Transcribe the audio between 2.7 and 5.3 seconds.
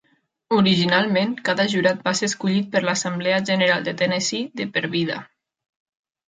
per l'Assemblea General de Tennessee de per vida.